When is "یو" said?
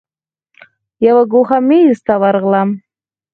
1.07-1.17